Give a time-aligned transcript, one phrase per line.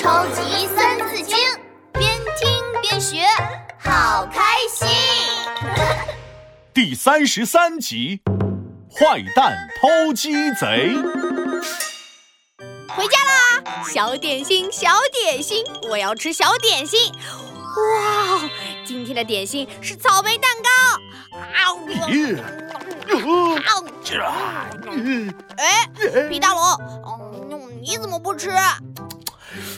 [0.00, 1.36] 超级三字经，
[1.92, 2.10] 边
[2.40, 3.18] 听边学，
[3.78, 4.88] 好开心。
[6.72, 8.22] 第三十三集，
[8.90, 10.96] 坏蛋偷鸡贼。
[12.88, 17.12] 回家啦，小点心，小点心，我要吃小点心。
[17.12, 18.40] 哇，
[18.86, 20.70] 今天的点心是草莓蛋糕。
[21.38, 21.92] 啊呜！
[23.66, 23.76] 啊
[24.86, 24.88] 呜！
[25.58, 25.86] 哎，
[26.30, 26.62] 皮大龙，
[27.50, 28.50] 嗯，你怎么不吃？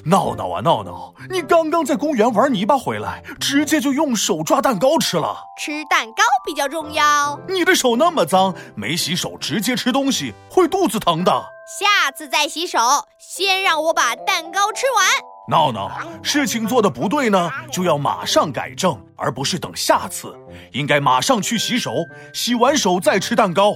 [0.05, 5.37] 闹闹啊闹闹，你刚刚在公园玩泥巴回来，直接就用手抓蛋糕吃了。
[5.59, 7.39] 吃蛋糕比较重要。
[7.49, 11.33] 你的手那么脏，没洗手直接吃东西会肚子疼的。
[11.79, 12.79] 下次再洗手，
[13.19, 15.07] 先让我把蛋糕吃完。
[15.49, 15.91] 闹闹，
[16.23, 20.37] 事情做的不对呢，就要马上改正，而不是等下次。
[20.73, 21.93] 应该马上去洗手，
[22.33, 23.71] 洗完手再吃蛋糕。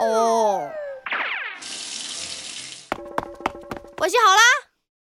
[0.00, 0.62] 哦，
[3.98, 4.61] 我洗好啦。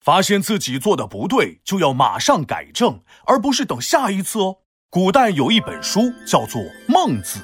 [0.08, 4.60] 发现自己做的不对，就要马上改正，而不是等下一次哦。
[4.90, 7.42] 古代有一本书叫做《孟子》，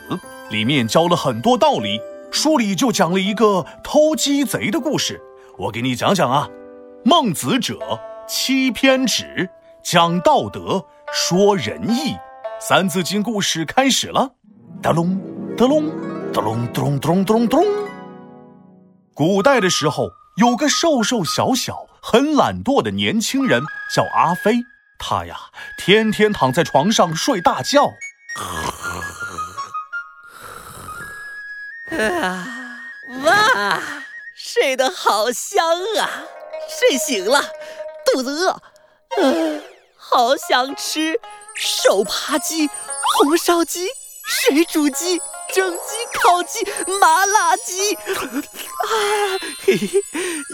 [0.50, 2.00] 里面教了很多道理。
[2.32, 5.22] 书里就讲了一个偷鸡贼的故事，
[5.58, 6.48] 我给你讲讲啊。
[7.04, 7.78] 孟子者，
[8.30, 9.50] 七篇止，
[9.84, 12.16] 讲道德，说仁义。
[12.62, 14.36] 三字经故事开始了，
[14.82, 15.20] 哒隆
[15.58, 15.90] 哒隆
[16.32, 17.66] 哒隆咚隆咚隆咚。
[19.14, 21.86] 古代的时候，有个瘦瘦小小。
[22.06, 23.64] 很懒惰的年轻人
[23.96, 24.66] 叫阿飞，
[25.00, 25.38] 他呀
[25.78, 27.94] 天天躺在床上睡大觉。
[31.92, 32.46] 啊，
[33.24, 33.82] 哇，
[34.36, 35.66] 睡得好香
[35.98, 36.26] 啊！
[36.68, 37.42] 睡醒了，
[38.06, 38.62] 肚子饿，
[39.22, 39.64] 嗯，
[39.96, 41.18] 好想吃
[41.56, 42.70] 手扒鸡、
[43.18, 43.88] 红烧鸡、
[44.28, 45.22] 水煮鸡。
[45.54, 45.80] 蒸鸡、
[46.20, 46.66] 烤鸡、
[47.00, 47.96] 麻辣鸡，
[48.84, 49.90] 啊，嘿嘿！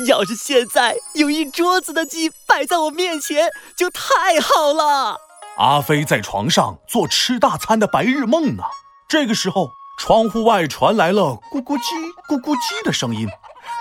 [0.05, 5.17] 要是现在有一桌子的鸡摆在我面前，就太好了。
[5.57, 8.63] 阿飞在床上做吃大餐的白日梦呢。
[9.07, 11.95] 这个时候，窗户外传来了咕咕鸡、
[12.29, 13.27] 咕咕鸡的声音。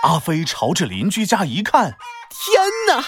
[0.03, 1.95] 阿飞朝着邻居家一看，
[2.29, 3.05] 天哪！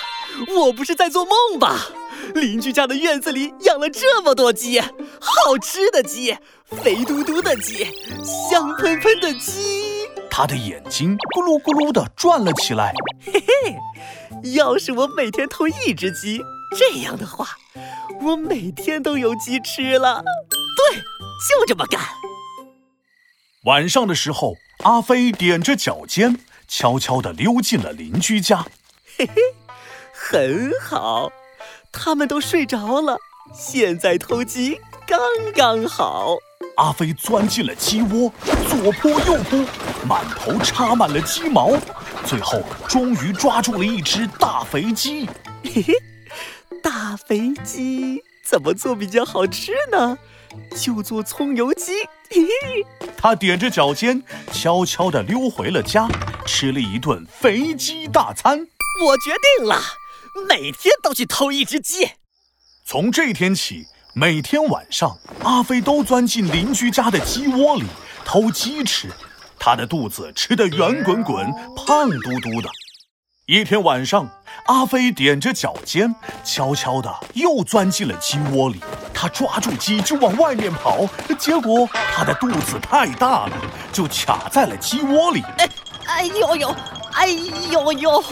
[0.56, 1.88] 我不是在做梦吧？
[2.34, 6.38] 邻居家的院子里养了这么多鸡，好吃的鸡，
[6.84, 7.86] 肥嘟嘟的鸡，
[8.50, 9.91] 香喷喷的鸡。
[10.32, 12.94] 他的眼睛咕噜咕噜地转了起来。
[13.22, 16.42] 嘿嘿，要是我每天偷一只鸡，
[16.78, 17.50] 这样的话，
[18.22, 20.24] 我每天都有鸡吃了。
[20.50, 22.00] 对，就这么干。
[23.66, 24.56] 晚上的时候，
[24.86, 28.66] 阿飞踮着脚尖，悄悄地溜进了邻居家。
[29.18, 29.36] 嘿嘿。
[30.14, 31.30] 很好，
[31.92, 33.18] 他们都睡着了，
[33.54, 35.20] 现在偷鸡刚
[35.54, 36.38] 刚好。
[36.78, 38.32] 阿飞钻进了鸡窝，
[38.70, 39.66] 左扑右扑，
[40.08, 41.72] 满头插满了鸡毛，
[42.26, 45.28] 最后终于抓住了一只大肥鸡。
[45.64, 45.94] 嘿嘿，
[46.82, 50.18] 大肥鸡怎么做比较好吃呢？
[50.76, 51.94] 就做葱油鸡。
[52.30, 52.86] 嘿嘿，
[53.18, 56.08] 他踮着脚尖，悄悄地溜回了家，
[56.46, 58.68] 吃了一顿肥鸡大餐。
[59.04, 59.80] 我决定了。
[60.48, 62.12] 每天都去偷一只鸡。
[62.86, 67.84] 从这天起，每天晚上，阿飞都钻进邻居家的鸡窝里
[68.24, 69.10] 偷鸡吃。
[69.64, 71.46] 他的肚子吃得圆滚滚、
[71.76, 72.70] 胖嘟嘟的。
[73.46, 74.28] 一天晚上，
[74.66, 78.82] 阿飞踮着脚尖，悄悄地又钻进了鸡窝里。
[79.14, 81.08] 他抓住鸡就往外面跑，
[81.38, 83.52] 结果他的肚子太大了，
[83.94, 85.44] 就卡在了鸡窝里。
[85.60, 85.70] 哎，
[86.08, 86.76] 哎呦呦！
[87.14, 88.24] 哎呦呦，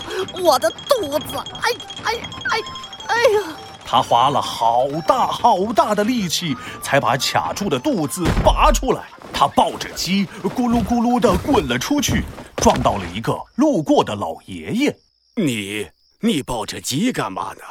[0.42, 1.38] 我的肚子！
[1.62, 1.70] 哎
[2.06, 2.14] 哎
[2.50, 2.60] 哎
[3.06, 3.69] 哎呀！
[3.92, 9.10] 他花了好大好大的力气，才把卡住的肚子拔出来。
[9.34, 12.24] 他抱着鸡，咕噜咕噜地滚了出去，
[12.58, 14.96] 撞到了一个路过的老爷爷。
[15.36, 15.90] 你
[16.22, 17.62] 你抱着鸡干嘛呢？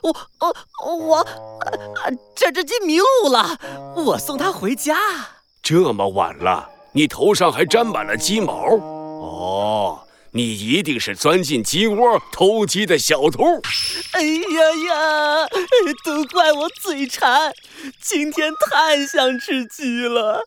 [0.00, 0.16] 我
[0.86, 1.26] 我我，
[2.34, 3.58] 这只鸡迷路了，
[3.96, 4.96] 我送它回家。
[5.62, 8.54] 这么晚了，你头上还沾满了鸡毛？
[8.70, 9.55] 哦。
[10.36, 13.42] 你一定是钻进鸡窝偷鸡的小偷！
[14.12, 15.48] 哎呀呀，
[16.04, 17.50] 都怪我嘴馋，
[18.02, 20.42] 今天太想吃鸡了，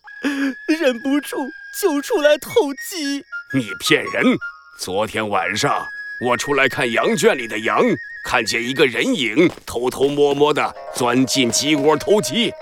[0.68, 1.50] 忍不住
[1.81, 3.24] 就出来偷鸡。
[3.51, 4.38] 你骗人！
[4.77, 5.83] 昨天晚上
[6.24, 7.83] 我出来看羊圈里的羊，
[8.24, 12.53] 看见一个人影偷偷摸摸的钻进鸡窝偷鸡，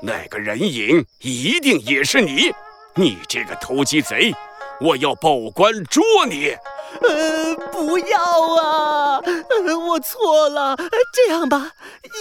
[0.00, 2.50] 那个人影一定也是你！
[2.94, 4.32] 你这个偷鸡贼！
[4.80, 6.56] 我要报官捉你！
[7.02, 8.18] 呃，不要
[8.56, 9.20] 啊！
[9.22, 10.76] 呃我错了。
[11.14, 11.72] 这样吧，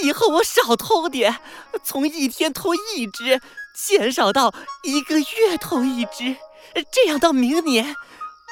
[0.04, 1.38] 以后我少偷点，
[1.84, 3.42] 从一天偷一只，
[3.76, 6.36] 减少到一个月偷一只。
[6.92, 7.96] 这样到明年，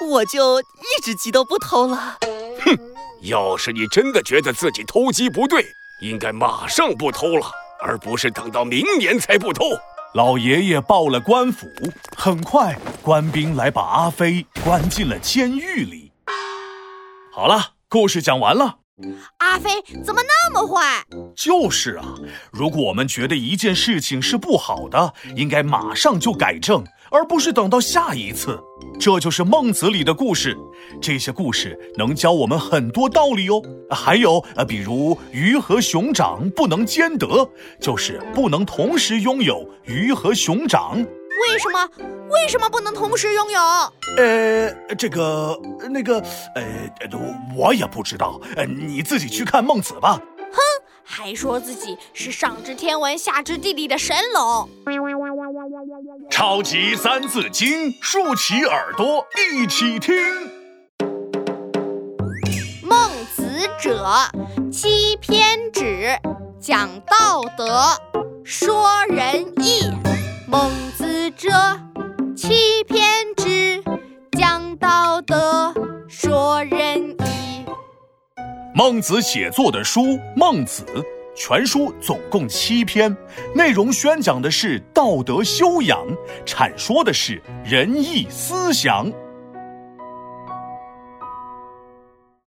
[0.09, 2.17] 我就一只鸡都不偷了。
[2.65, 2.77] 哼，
[3.21, 5.65] 要是你真的觉得自己偷鸡不对，
[6.01, 9.65] 应该马上不偷了，而不是等到明年才不偷。
[10.13, 11.67] 老爷爷报了官府，
[12.15, 16.06] 很快官兵来把阿飞关进了监狱里。
[17.37, 18.79] 好了，故事讲完了。
[19.37, 19.69] 阿飞
[20.03, 21.03] 怎么那么坏？
[21.35, 22.15] 就是啊，
[22.51, 28.59] 如果我们觉得一件事情是不好的，应该马上就改正，而不是等到下一次。
[28.99, 30.57] 这就是孟子里的故事，
[30.99, 33.61] 这些故事能教我们很多道理哦。
[33.91, 37.47] 还有呃，比如鱼和熊掌不能兼得，
[37.79, 41.05] 就是不能同时拥有鱼和熊掌。
[41.41, 41.89] 为什么？
[42.29, 43.61] 为什么不能同时拥有？
[44.17, 45.57] 呃，这个
[45.89, 46.19] 那个，
[46.55, 46.63] 呃，
[47.55, 48.39] 我也不知道。
[48.55, 50.19] 呃，你自己去看孟子吧。
[50.51, 50.59] 哼，
[51.03, 54.69] 还说自己是上知天文下知地理的神龙。
[56.29, 60.15] 超级三字经，竖起耳朵一起听。
[62.81, 64.05] 孟子者，
[64.71, 66.09] 七篇止，
[66.59, 67.83] 讲道德，
[68.43, 68.76] 说
[78.77, 80.01] 孟子写作的书
[80.35, 80.83] 《孟子》，
[81.35, 83.17] 全书总共七篇，
[83.55, 86.05] 内容宣讲的是道德修养，
[86.45, 89.11] 阐说的是仁义思想。